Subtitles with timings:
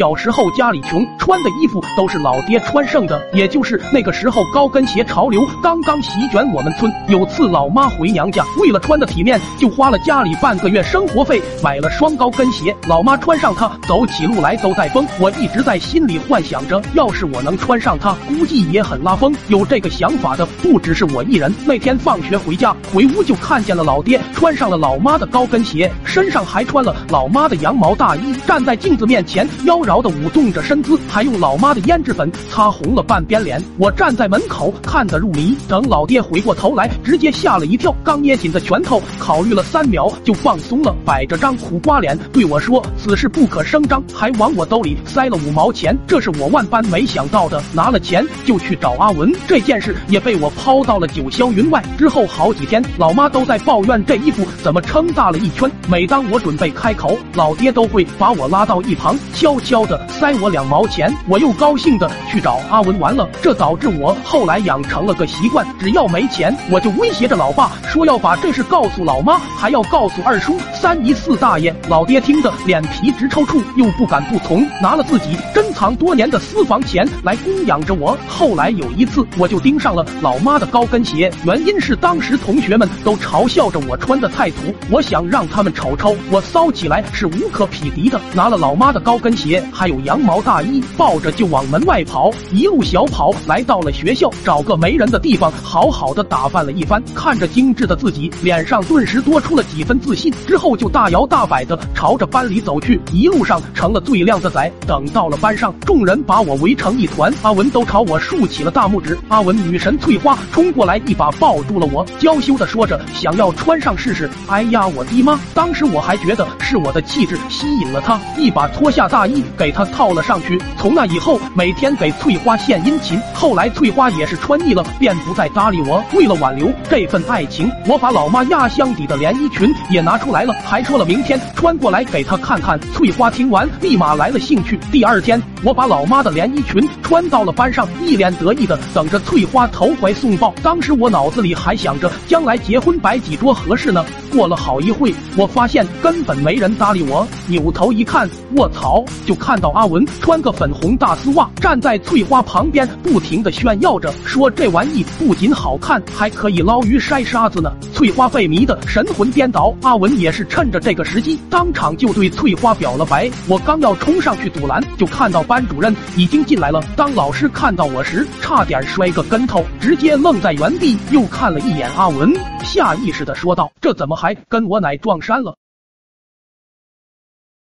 [0.00, 6.90] 小时候家里穷，穿的衣服都是老爹穿剩的，也就是那个时候高跟鞋潮流刚刚席卷我们村。
[7.06, 12.74] 有次老妈回娘家，为了穿的体面，就花了家里半个月生活费买了双高跟鞋。
[12.88, 15.06] 老妈穿上它，走起路来都带风。
[15.20, 19.36] 我一直在心里幻想着，要是我能穿上它，估计也很拉风。
[19.48, 21.54] 有这个想法的不只是我一人。
[21.66, 33.62] 那天放学回家，回屋就看见了老爹穿上了老妈的高跟鞋，身上还穿了老妈的羊毛大衣，站在镜子面前妖娆的舞动着身姿，还用老妈的胭脂粉擦红了半边脸。
[33.78, 47.62] 我站在门口看得入迷，等老爹回过头来，直接吓了一跳，刚捏紧的拳头考虑了三秒就放松了，摆着张苦瓜脸对我说：“此事不可声张。”还往我兜里塞了五毛钱，这是我万般没想到的。
[47.72, 51.82] 拿了钱就去找阿文，这件事也被我抛到了九霄云外。
[51.96, 55.70] 之后好几天，老妈都在抱怨这衣服怎么撑大了一圈。
[55.88, 61.12] 每当我准备开口，老爹都会把我拉到一旁，悄悄的塞我两毛钱。
[61.28, 71.74] 我又高兴的去找阿文玩了，这导致我后来养成了个习惯，只要没钱，我就威胁着老爸说要把这事告诉老妈，还要告诉二叔、三姨、四大爷。
[71.88, 78.16] 老爹听得脸皮直抽搐，又不敢不从，拿了自己珍藏多年的私房钱来供养着我。
[78.28, 88.20] 后来有一次，我就盯上了老妈的高跟鞋，原因是当时同学们都嘲笑着我穿的太土，我想让他们瞅瞅我骚起来是无可匹敌的。
[88.34, 100.32] 拿了老妈的高跟鞋，还有羊毛大衣，抱着就往门外跑，一路小跑来到了学校，找个没人的地方，好好的打扮了一番，看着精致的自己，脸上顿时多出了几分自信。
[100.46, 104.70] 之后就大摇大摆的朝着班里走去，一路上成了最靓的仔。
[104.86, 109.18] 等到了班上，众人把我围成一团，阿文都朝我竖起了大拇指。
[109.28, 114.28] 阿文女神翠花冲过来，一把抱住了我，娇羞的说着想要穿上试试。
[114.48, 115.38] 哎呀，我的妈！
[115.54, 120.60] 当时我还觉得是我的气质吸引了她，一把脱下大衣给她套了上去。
[120.78, 123.20] 从那以后，每天给翠花献殷勤。
[123.34, 126.02] 后来翠花也是穿腻了，便不再搭理我。
[126.14, 132.78] 为了挽留这份爱情，我把老妈压箱底的连衣裙也拿出来了，还说了明天穿过来给她看看。
[132.92, 134.78] 翠花听完，立马来了兴趣。
[134.90, 140.54] 第二天，我把老妈的连衣裙穿到了班上，一脸得意的等着翠花投怀送抱。
[140.62, 144.04] 当时我脑子里还想着将来结婚摆几桌合适呢。
[144.32, 149.04] 过了好一会，我发现根本没人搭理我，扭头一看，卧槽！
[149.26, 157.72] 就看到阿文穿个粉红大丝袜，站在翠花旁边，不停的炫耀着，说这玩意不仅好看，还可以捞鱼筛沙子呢。
[157.94, 163.30] 翠花被迷得神魂颠倒，阿文也是趁着这个时机，当场就对翠花表了白。
[163.48, 166.80] 我刚要冲上去堵拦，就看到班主任已经进来了。
[166.94, 172.30] 当老师看到我时，差点摔个跟头，直接愣在原地，又看了一眼阿文，
[172.62, 175.56] 下意识的说道：“这怎么还跟我奶撞衫了？”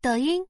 [0.01, 0.43] 抖音。